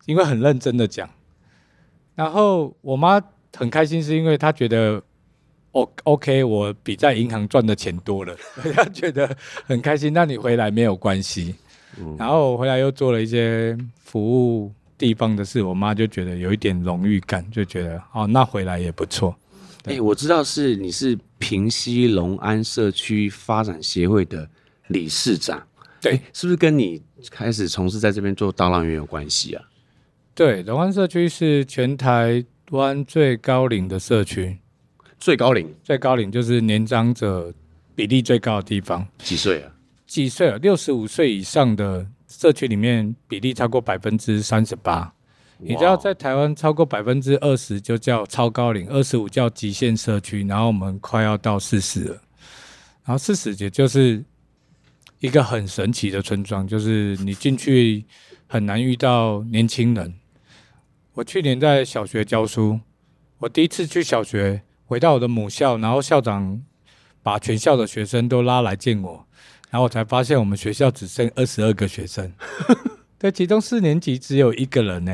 [0.06, 1.08] 因为很认真的讲，
[2.14, 3.22] 然后我妈
[3.56, 5.02] 很开心，是因为她觉得
[5.74, 8.34] ，O OK，我比在银行赚的钱多了，
[8.74, 10.12] 他觉得很开心。
[10.12, 11.54] 那你回来没有关系。
[12.18, 14.18] 然后我回来又做了一些服
[14.58, 19.36] 务地方的事，我妈就觉得有一点荣誉感，就觉得哦，那回来也不错。
[19.84, 24.48] 哎、欸，我知道是你是平西隆安社区发展协会的
[24.88, 25.62] 理事长，
[26.00, 29.62] 对，是不是跟你开始从事在这边做导览员有关系啊？
[30.34, 34.58] 对，隆安社区是全台湾最高龄的社区，
[35.24, 37.50] 最高龄，最高龄就是年长者
[37.94, 39.08] 比例最高的地方。
[39.16, 39.72] 几岁啊？
[40.06, 40.58] 几岁啊？
[40.60, 45.10] 六十五岁以上的社区里面比例超过百分之三十八。
[45.56, 52.20] 你知道，在台湾超过百分之二十就叫超高龄，二十五叫极限社区，然后我们快要到四十了。
[53.06, 54.22] 然后四十也就是
[55.20, 58.04] 一个很神奇的村庄，就是你进去
[58.46, 60.12] 很难遇到年轻人。
[61.14, 62.78] 我去年在小学教书，
[63.38, 66.62] 我第一次去小学，回到我的母校，然后校长
[67.22, 69.26] 把全校的学生都拉来见我，
[69.70, 72.32] 然后我才发现我们学校只剩二十二个学生，
[73.18, 75.12] 对，其中四年级只有一个人呢。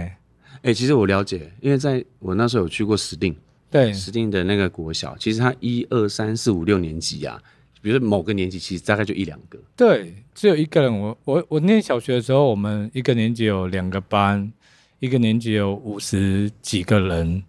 [0.62, 3.34] 哎、欸，其实我了解，因为在我那时候有去过石定，
[3.70, 7.40] 对，石定的那个国小，其实他一二三四五六年级啊，
[7.80, 11.00] 比如说某个年级，其实大概就一两个，对，只有一个人。
[11.00, 14.52] 我我我念小学的时候，我们一个年级有两个班，
[14.98, 17.42] 一个年级有五十几个人，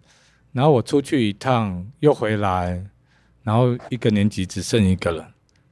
[0.52, 2.84] 然后我出去一趟又回来，
[3.42, 5.24] 然后一个年级只剩一个人，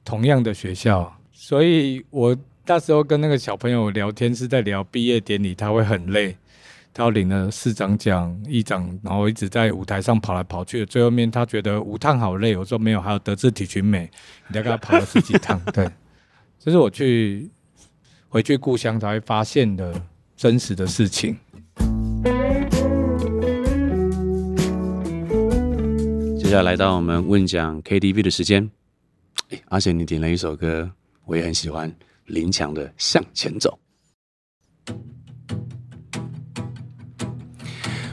[0.03, 6.35] 同样的学校，所以我那时候跟那个小朋友聊天是在聊毕业典礼，他会很累。
[6.93, 10.85] 他领了市长奖、议长，然后一直在舞台上跑来跑去。
[10.85, 14.11] 最后面他觉得五趟好累，我说没有，还有德智体群美，
[14.49, 15.57] 你再跟他跑了十几趟。
[15.71, 15.89] 对，
[16.59, 17.49] 这是我去
[18.27, 19.95] 回去故乡才会发现的
[20.35, 21.37] 真实的事情。
[26.51, 28.69] 接下来到我们问讲 KTV 的时间，
[29.51, 30.91] 哎，而且你点了一首歌，
[31.23, 31.89] 我也很喜欢，
[32.25, 33.79] 林强的《向前走》。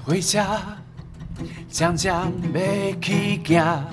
[0.04, 0.78] 回家，
[1.68, 2.60] 将将要
[3.00, 3.84] 去行。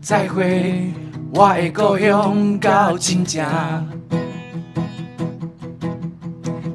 [0.00, 0.90] 再会，
[1.34, 3.44] 我的故乡到亲情。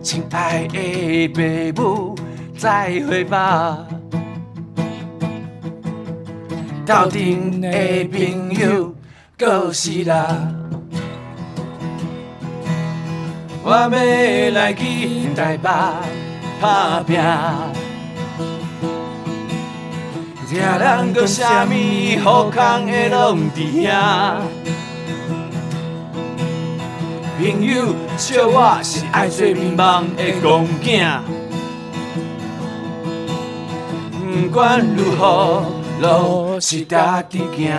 [0.04, 2.16] 亲爱的父母，
[2.56, 3.88] 再会吧。
[6.86, 7.70] 斗阵的
[8.12, 8.94] 朋友，
[9.40, 10.54] 还是啦。
[13.64, 13.90] 我要
[14.54, 15.70] 来去台北。
[16.62, 17.20] 打拼，
[20.48, 21.70] 听人讲啥物
[22.24, 24.38] 好康的拢伫遐。
[27.38, 31.20] 朋友笑我是爱做美梦的公囝，
[34.24, 35.66] 不管如何，
[36.02, 37.76] 路是家己行。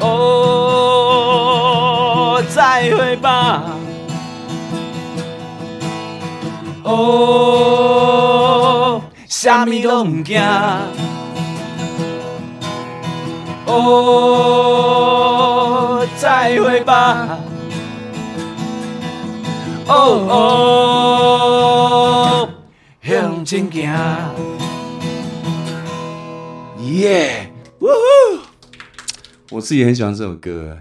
[0.00, 0.12] 哦，
[2.54, 3.62] 再会吧。
[6.84, 6.92] 哦，
[9.26, 10.40] 啥物拢毋惊。
[13.66, 13.76] 哦，
[16.16, 17.38] 再会吧。
[19.88, 19.94] 哦
[22.38, 22.48] 哦，
[23.02, 23.92] 向前行。
[26.96, 27.52] 耶！
[27.80, 28.40] 呜呼！
[29.50, 30.78] 我自己很喜欢这首歌。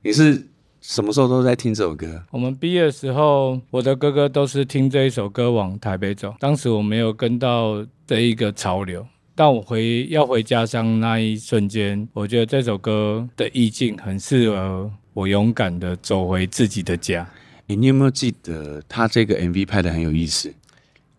[0.00, 0.48] 你是
[0.80, 2.24] 什么时候都在听这首歌？
[2.30, 6.34] 我们毕业的时候，我的哥哥都是听这一首歌往台北走。
[6.40, 17.28] 当时我没有跟到这一个潮流，但我回要回家乡那一瞬间，我觉得这首歌的意境很适合我勇敢的走回自己的家。
[17.66, 20.50] 欸，你有没有记得他这个 MV 拍的很有意思？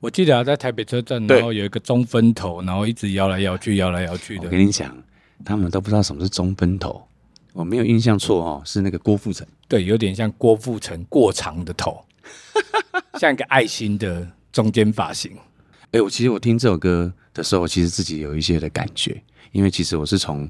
[0.05, 4.43] 我记得他在台北车站，然后有一个中分头，然后一直摇来摇去，摇来摇去的。
[4.43, 4.95] 我跟你讲，
[5.43, 7.03] 他们都不知道什么是中分头。
[7.53, 9.47] 我没有印象错哦，是那个郭富城。
[9.67, 12.05] 对，有点像郭富城过长的头，
[13.19, 15.31] 像一个爱心的中间发型。
[15.85, 19.19] 哎、欸，我其实我听这首歌的时候，我其实自己有一些的感觉，
[19.53, 20.47] 因为其实我是从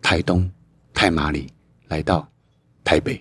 [0.00, 0.48] 台东
[0.94, 1.48] 太麻里
[1.88, 2.24] 来到
[2.84, 3.20] 台北，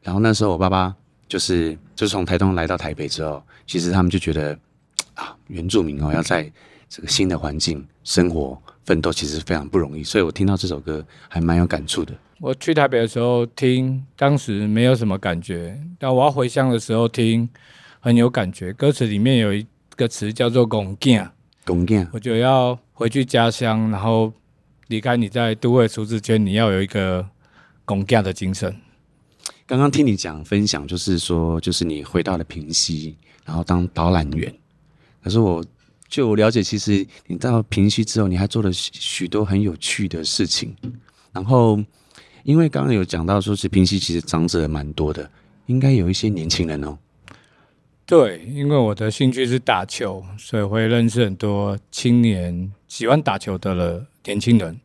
[0.00, 0.96] 然后那时候我爸爸
[1.28, 4.58] 就是就是从台东来到台北之后，其实他们就觉得。
[5.18, 6.50] 啊，原住民哦，要在
[6.88, 10.02] 这个新的环境生活奋斗，其实非常不容易。
[10.02, 12.14] 所以我听到这首歌还蛮有感触的。
[12.40, 17.48] 我去台北的时候听，当时没有什么感觉，但我要回乡的时候听，
[17.98, 18.72] 很有感觉。
[18.72, 21.28] 歌词里面有一个词叫做“公囝”，
[21.66, 24.32] 公囝，我就要回去家乡，然后
[24.86, 27.28] 离开你在都会舒适圈，你要有一个
[27.84, 28.72] 公囝的精神。
[29.66, 34.54] 刚刚听你讲分享，就是说，就是你回到了平溪，然后当导览员。
[35.28, 35.62] 可是我，
[36.08, 40.74] 就我了解，其实你到平溪之后，你还做了许许多很有趣的事情。
[41.32, 41.78] 然后，
[42.44, 45.30] 因为刚刚有讲到说，是平溪其实长者蛮多的，
[45.66, 46.96] 应该有一些年轻人哦。
[48.06, 54.80] 对，因为我的兴趣是打球，所以会认识很多青年喜欢打球的了年轻人。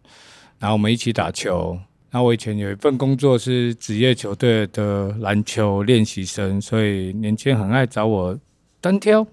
[0.59, 1.79] 然后我们一起打球。
[2.11, 8.37] 然后我以前有一份工作是职业球队的篮球练习生，所以年轻人很爱找我
[8.81, 9.25] 单挑。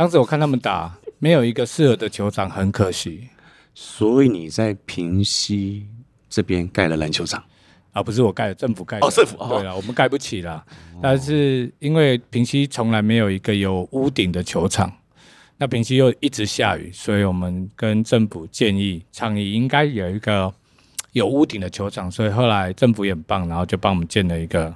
[0.00, 3.28] 当时我看他们打，没有一个适合的球场，很可惜。
[3.74, 5.86] 所以你在平溪
[6.30, 7.44] 这边盖了篮球场，
[7.92, 9.06] 而、啊、不是我盖的，政府盖的。
[9.06, 10.64] 哦，政府对了，我们盖不起了。
[10.94, 14.90] 哦、但是因为平溪从来没有一个有屋顶的球场，
[15.58, 20.50] 那平溪又一直下雨，所以我们跟政府建议倡议应该有一个
[21.12, 22.10] 有屋顶的球场。
[22.10, 24.74] 所以后来政府也很棒，然后就帮我们建了一个。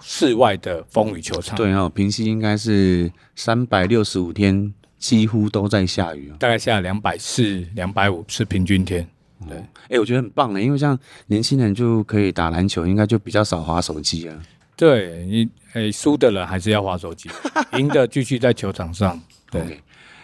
[0.00, 9.06] 室外的风雨球场，对哦，平溪应该是三百六十五天几乎都在下雨，大概下两百四、两百五是平均天。
[9.48, 14.38] 对，哎、欸，我觉得很棒的，因为像年轻人就可以打篮球，应该就比较少滑手机啊。
[14.76, 17.30] 对你，哎、欸，输的人还是要滑手机，
[17.78, 19.18] 赢的继续在球场上。
[19.50, 19.80] 对，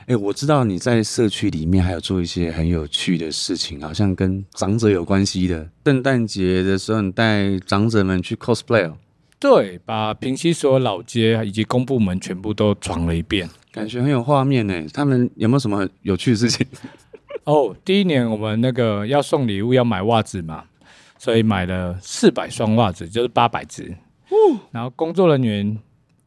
[0.07, 5.67] 哎、我知道你在社区里面还有做一些很有趣的事情，好像跟长者有关系的。
[5.87, 8.93] 圣诞节的时候，你带长者们去 cosplay。
[9.39, 14.75] 对，把平溪所有老街以及公部门全部都闯了一遍，感觉很有画面呢。
[14.95, 16.67] 他们有没有什么有趣的事情？
[17.45, 20.65] 哦，第一年我们那个要送礼物要买袜子嘛，
[21.19, 23.95] 所以买了四百双袜子，就是八百只。
[24.73, 25.79] 然后工作人员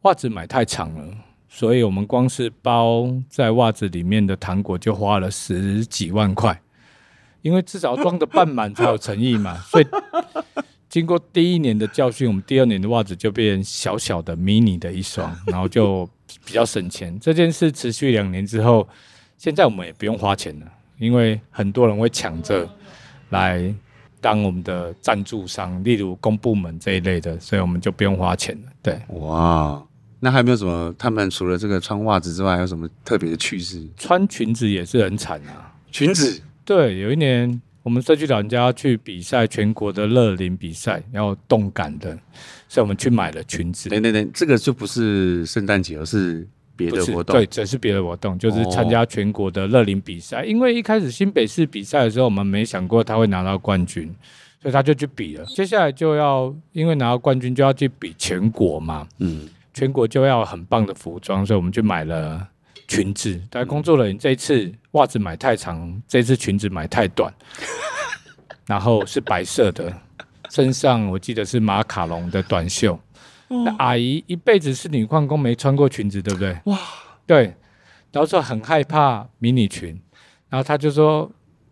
[0.03, 1.13] 袜子买太长了，
[1.49, 6.61] 所以我们光是包在袜子里面的糖果就花了十几万块，
[7.41, 9.87] 因为至少装的半满才有诚意嘛，所以。
[10.89, 16.09] 经过第一年的教训，我们第二年的袜子就变小小的、迷你的一双， 然后就
[16.43, 17.15] 比较省钱。
[17.19, 18.87] 这件事持续两年之后，
[19.37, 20.65] 现在我们也不用花钱了，
[20.97, 22.67] 因为很多人会抢着
[23.29, 23.71] 来
[24.19, 28.71] 当我们的赞助商，例如公部门这一类的，所以我们就不用花钱了。
[28.81, 29.79] 对，哇，
[30.19, 30.91] 那还有没有什么？
[30.97, 33.87] 他们除了这个穿袜子之外，还有什么特别的趣事？
[33.95, 36.41] 穿裙子也是很惨啊，裙子。
[36.65, 37.61] 对，有一年。
[37.81, 42.11] 我们社区老人家要去比赛，全国的乐龄比赛然后动感的，
[42.67, 43.89] 所以我们去买了裙子。
[43.89, 47.35] 等等等，这个就不是圣诞节，而是别的活动。
[47.35, 50.41] 对，这是别的活动，就是参加全国的乐龄比赛。
[50.41, 50.45] 哦。
[50.45, 54.13] 因为一开始新北市比赛的时候，我们没想过他会拿到冠军，
[54.61, 55.45] 所以他就去比了。
[55.45, 62.47] 接下来就要因为拿到冠军就要去比全国嘛，嗯，全国就要很棒的服装，所以我们就买了。
[62.89, 67.31] 裙子，但工作人员这一次袜子买太长，这次裙子买太短，
[68.65, 69.93] 然后是白色的，
[70.49, 72.99] 身上我记得是马卡龙的短袖。
[73.47, 76.57] 那阿姨一辈子是女矿工，没穿过裙子，对不对？
[76.65, 76.79] 哇，
[77.27, 77.55] 对，
[78.11, 80.01] 然后说很害怕迷你裙，
[80.49, 81.31] 然后他就说：“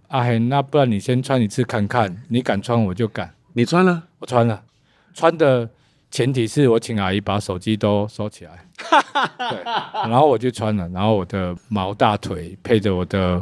[0.10, 4.04] 阿黑，那不然你先穿一次看看，你敢穿我就敢。”你穿了？
[4.20, 4.64] 我穿了，
[5.16, 5.68] 穿的。
[6.18, 8.66] 前提是我请阿姨把手机都收起来，
[9.52, 9.64] 对，
[10.10, 13.40] 然后我就穿了，然后我的毛大腿配着我的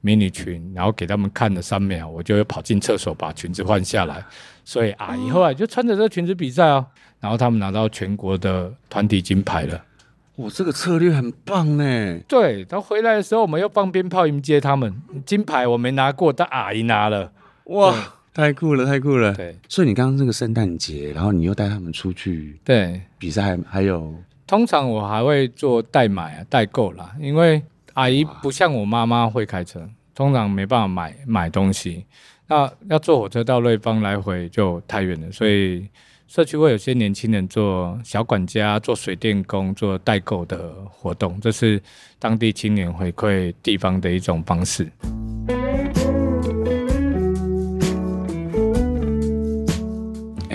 [0.00, 4.24] 迷你裙，然后给他们看了三秒，我就跑进厕所把裙子换下来，
[4.64, 6.86] 所以阿姨后来就穿着这个裙子比赛哦，
[7.20, 9.78] 然后他们拿到全国的团体金牌了。
[10.36, 12.18] 我这个策略很棒呢。
[12.26, 17.30] 对，他回来的时候我们又放鞭炮迎接他们，金牌我没拿过，但阿姨拿了。
[17.64, 17.94] 哇！
[18.36, 19.32] 太酷了，太酷了。
[19.32, 24.14] 对，所以你刚刚那个圣诞节，然后你又带他们出去对，比赛，还有
[24.46, 27.62] 通常我还会做代买啊、代购啦，因为
[27.94, 32.04] 阿姨不像我妈妈会开车，通常没办法买买东西。
[32.46, 35.88] 那要坐火车到瑞芳来回就太远了，所以
[36.28, 41.80] 社区会有些年轻人做小管家、做水电工、做代购的活动，这是
[42.18, 44.86] 当地青年回馈地方的一种方式。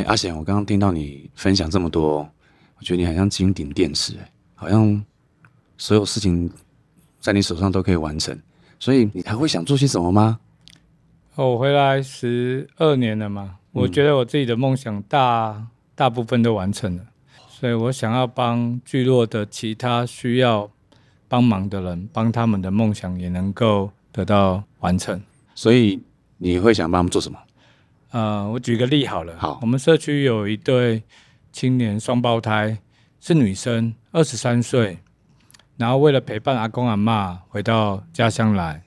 [0.02, 2.28] 哎，阿贤，我刚刚听到你分享这么多，
[2.80, 4.16] 我觉得你好像金顶电视，
[4.56, 5.04] 好像
[5.78, 6.52] 所有事情
[7.20, 8.36] 在你手上都可以完成，
[8.80, 10.40] 所以你还会想做些什么吗？
[11.36, 17.04] 哦我回来十二年了嘛，我觉得我自己的梦想大大部分都完成了，
[17.48, 20.72] 所以我想要帮聚落的其他需要
[21.28, 25.22] 帮忙的人，帮他们的梦想也能够得到完成。
[25.54, 26.02] 所以
[26.40, 27.38] 你会想帮他们做什么？
[28.12, 31.04] 呃，我举个例好了，好，我们社区有一对
[31.52, 32.78] 青年双胞胎，
[33.20, 34.98] 是女生，二十三岁，
[35.78, 38.82] 然后为了陪伴阿公阿妈回到家乡来。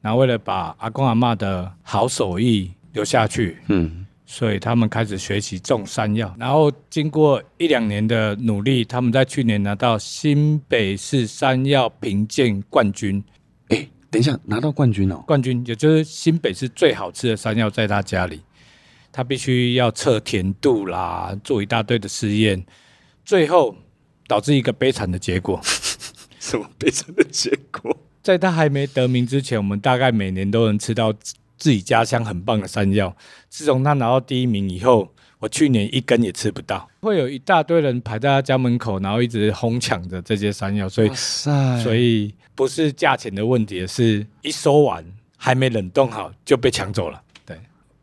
[0.00, 6.32] 然后为了把阿公阿妈的好手艺留下去，嗯，所以他们开始学习种山药。
[6.38, 13.22] 然后经过一两年的努力，他们在去年拿到新北市山药评鉴冠军。
[13.70, 15.16] 哎，等一下，拿到冠军哦！
[15.26, 18.40] 冠军也就是新北市最好吃的山药，在他家里，
[19.18, 22.64] 他必须要测甜度啦，做一大堆的试验，
[23.24, 23.74] 最后
[24.28, 25.60] 导致一个悲惨的结果。
[26.38, 27.96] 什么悲惨的结果？
[28.22, 31.12] 在他还没得名之前，我们大概每年都能吃到
[31.56, 33.12] 自己家乡很棒的山药。
[33.48, 36.88] 自从他拿到第一名以后，我去年一根也吃不到。
[37.00, 40.88] 会有一大堆人排在他家门口，然后一直哄抢着这些山药。
[40.88, 41.10] 所以，
[41.82, 45.04] 所以不是价钱的问题，是一收完
[45.36, 47.20] 还没冷冻好就被抢走了。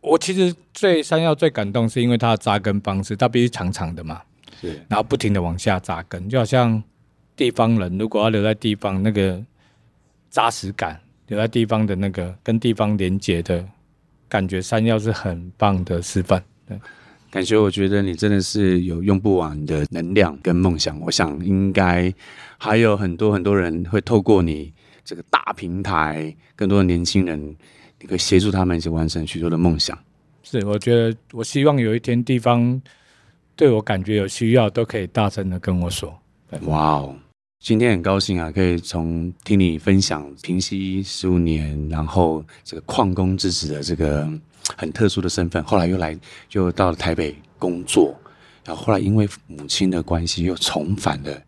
[0.06, 4.22] 对，我其实最山药最感动，是因为它的扎根方式，它必须长长的嘛，
[4.62, 6.84] 是，然后不停的往下扎根，就好像
[7.36, 9.44] 地方人如果要留在地方那个。
[10.32, 13.66] 扎实感，留在地方的那个跟地方连接的
[14.28, 16.44] 感觉，山药是很棒的示范。
[16.68, 16.78] 对，
[17.32, 21.00] 感觉我觉得你真的是有用不完的能量跟梦想。
[21.00, 22.14] 我想应该
[22.58, 24.74] 还有很多很多人会透过你
[25.06, 27.56] 这个大平台，更多的年轻人，
[28.00, 29.98] 你可以协助他们一起完成许多的梦想。
[30.44, 32.82] 是，我觉得我希望有一天地方
[33.56, 36.18] 对我感觉有需要，都可以大声的跟我说。
[36.62, 37.16] 哇哦！
[37.60, 44.30] 今天很高兴啊，可以从听你分享平息十五年，然后这个矿工之子的这个
[44.78, 46.16] 很特殊的身份，后来又来
[46.48, 48.16] 就到了台北工作，
[48.64, 51.42] 然后后来因为母亲的关系又重返了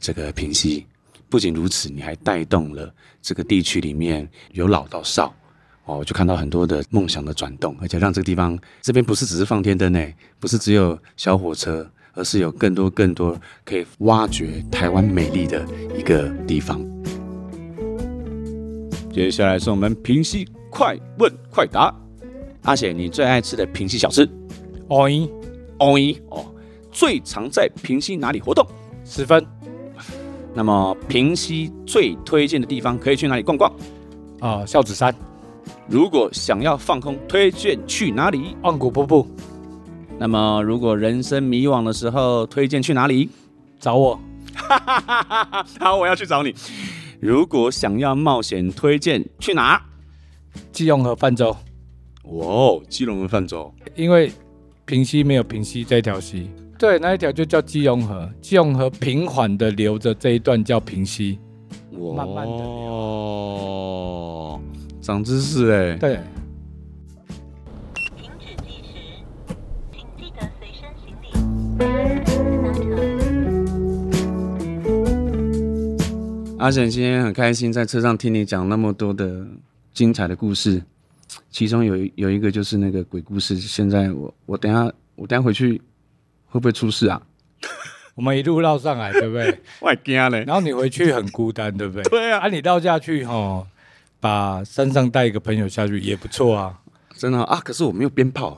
[0.00, 0.84] 这个平息。
[1.28, 5.32] 不仅如此，你还带动了这个地区里面有老到少
[5.90, 11.90] 哦，就看到很多的梦想的转动，而且让这个地方这边不是只是放天灯诶，不是只有小火车。
[12.12, 15.64] 而是有更多更多可以挖掘台湾美丽的
[15.96, 16.84] 一个地方。
[19.12, 21.94] 接下来是我们平溪快问快答。
[22.62, 24.28] 阿姐，你最爱吃的平溪小吃？
[24.88, 25.30] 藕衣，
[25.78, 26.44] 藕衣哦。
[26.90, 28.66] 最常在平溪哪里活动？
[29.04, 29.46] 十分。
[30.52, 33.72] 那么平溪最推荐的地方可以去哪里逛逛？
[34.40, 35.14] 啊，孝子山。
[35.90, 38.56] 如果想要放空，推荐去哪里？
[38.62, 39.26] 望古瀑布。
[40.20, 43.28] 那么，如果人生迷惘的时候，推荐去哪里？
[43.80, 44.20] 找我。
[45.80, 46.54] 好，我要去找你。
[47.18, 49.82] 如果想要冒险，推荐去哪？
[50.70, 51.50] 基隆和泛舟。
[52.22, 53.74] 哇哦，基隆河泛舟。
[53.96, 54.30] 因为
[54.84, 56.48] 平溪没有平溪这条溪，
[56.78, 58.30] 对，那一条就叫基隆河。
[58.40, 61.40] 基隆河平缓的流着这一段叫平溪。
[61.98, 64.60] 哇，慢慢的流。
[65.00, 65.96] 哦，长知识哎。
[65.96, 66.20] 对。
[76.58, 79.46] 阿贤今天很开心，在车上听你讲那么多的
[79.94, 80.82] 精彩的故事，
[81.50, 83.56] 其中有有一个就是那个鬼故事。
[83.56, 85.80] 现在我我等下我等下回去
[86.46, 87.20] 会不会出事啊？
[88.14, 89.58] 我们一路绕上来，对不对？
[89.80, 90.44] 我还惊嘞。
[90.44, 92.02] 然后你回去很孤单，对不对？
[92.10, 92.40] 对啊。
[92.40, 93.66] 啊，你绕下去哈，
[94.20, 96.78] 把山上带一个朋友下去也不错啊。
[97.16, 98.56] 真的啊，啊，可是我没有鞭炮。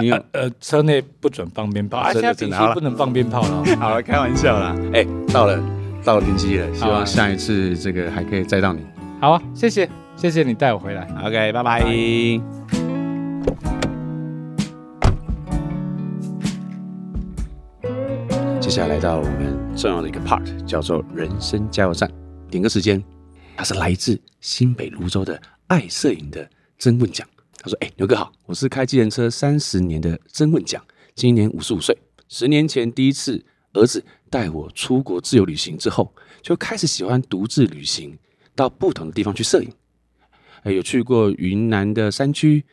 [0.00, 1.98] 你有呃，车内不准放鞭炮。
[1.98, 2.34] 啊，现在
[2.74, 3.64] 不能放鞭炮了。
[3.78, 4.74] 好了，开玩笑啦。
[4.92, 5.62] 哎，到了。
[6.04, 8.80] 到了平溪了，希望下一次这个还可以载到你。
[9.20, 9.86] 好啊，谢谢，
[10.16, 11.06] 谢谢你带我回来。
[11.22, 11.82] OK，拜拜。
[18.60, 22.08] 接下来来到我们重要的一个 part，叫做人生加油站。
[22.48, 23.02] 点歌时间，
[23.58, 26.48] 他是来自新北泸州的爱摄影的
[26.78, 27.28] 曾问奖。
[27.56, 30.80] 他说：“哎，牛哥好，我是开计程车三十年的曾问奖，
[31.16, 31.98] 今年五十五岁。
[32.28, 38.16] 十年前第一次儿子带我出国自由旅行之后，就开始喜欢独自旅行，
[38.54, 39.72] 到不同的地方去摄影。
[40.62, 42.64] 哎，有去过云南的山区，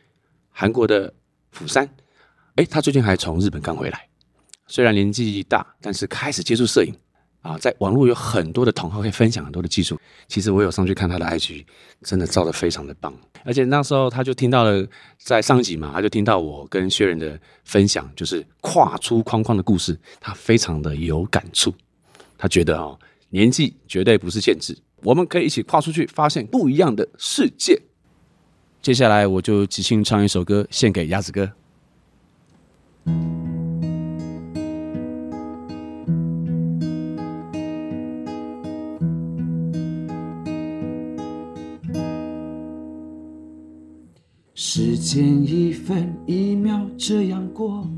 [0.50, 1.12] 韩国的
[1.50, 1.90] 釜山。
[2.54, 4.08] 哎，他最近还从日本刚回来。
[4.68, 6.94] 虽然年纪大，但是开始接触摄影。”
[7.46, 9.96] 啊，在网络有很多的同好可以分享很多的技术。
[10.26, 11.64] 其实我有上去看他的 IG，
[12.02, 13.14] 真的照得非常的棒。
[13.44, 14.84] 而且那时候他就听到了，
[15.16, 21.72] 在上集嘛，他就听到我跟薛仁的分享，就是跨出框框的故事，他非常的有感触。
[22.36, 22.98] 他觉得哦，
[23.30, 27.80] 年纪绝对不是限制，我们可以一起跨出去，发现不一样的世界。
[28.82, 31.52] 接下来我就即兴唱一首歌，献给鸭子哥。
[44.78, 47.88] 时间一分一秒这样过，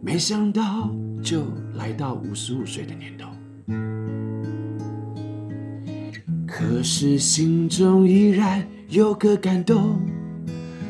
[0.00, 3.28] 没想到就来到五十五岁的年头。
[6.44, 10.00] 可是心中依然有个感动，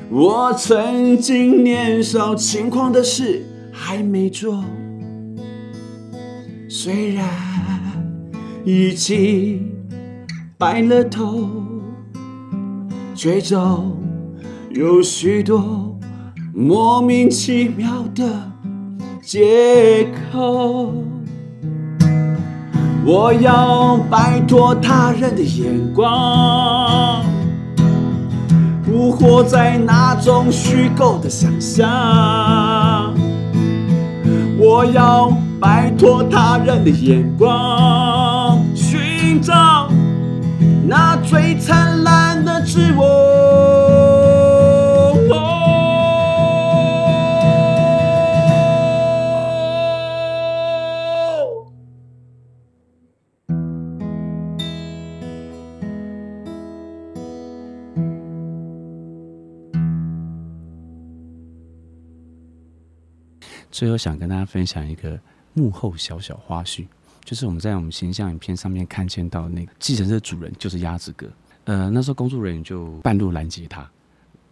[0.09, 4.64] 我曾经年少轻狂的事还没做，
[6.66, 7.28] 虽然
[8.64, 9.70] 已经
[10.57, 11.62] 白了头。
[13.23, 13.97] 却总
[14.70, 15.97] 有许多
[16.53, 18.25] 莫名其妙的
[19.23, 20.93] 借口。
[23.07, 27.25] 我要摆脱他人的眼光，
[28.85, 33.14] 不活在那种虚构的想象。
[34.59, 39.89] 我要摆脱他人的眼光，寻找
[40.89, 42.01] 那最灿烂。
[42.45, 43.40] 那是我。
[63.70, 65.18] 最后想跟大家分享一个
[65.55, 66.86] 幕后小小花絮，
[67.24, 71.26] 就是我们在我们形象影片上面看见到那个计程车主人就是鸭子哥。
[71.65, 73.89] 呃，那时候工作人员就半路拦截他，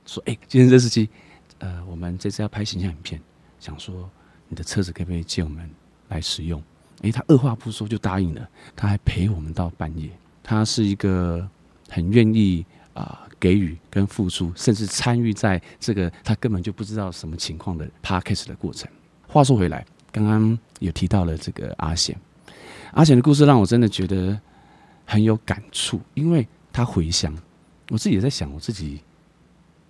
[0.06, 1.08] 说：“哎，今天这司机，
[1.58, 3.20] 呃，我们这次要拍形象影片，
[3.58, 4.08] 想说
[4.48, 5.68] 你的车子可不可以借我们
[6.08, 6.62] 来使用？”
[7.02, 10.08] 哎，他二话不说就答应了，他还陪我们到半夜。
[10.42, 11.48] 他是一个
[11.88, 18.88] 很愿意啊、呃、给予跟付出，甚至参与在这个他根本就不知道什么情况的 Podcast 的过程。
[19.26, 22.16] 话说回来，刚刚有提到了这个阿贤，
[22.92, 24.38] 阿贤的故事让我真的觉得
[25.04, 26.46] 很有感触，因为。
[26.72, 27.34] 他回乡，
[27.90, 29.00] 我自己也在想，我自己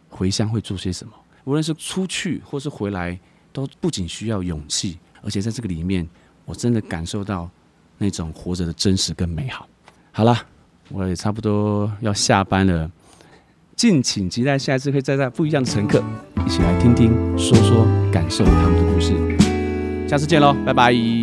[0.08, 1.12] 回乡会做些什么？
[1.44, 3.18] 无论是出去或是回来，
[3.52, 6.08] 都不仅需要勇气，而且在这个里面，
[6.44, 7.48] 我真的感受到
[7.98, 9.68] 那种活着的真实跟美好。
[10.12, 10.36] 好了，
[10.88, 12.90] 我也差不多要下班了，
[13.76, 16.02] 敬请期待下一次会再带不一样的乘客
[16.46, 19.14] 一起来听听、说说、感受他们的故事。
[20.08, 21.19] 下次见喽，拜拜。